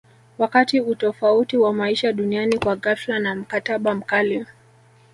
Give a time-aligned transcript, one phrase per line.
[0.37, 4.45] wakati utofauti wa maisha duniani kwa ghafla na mkataba mkali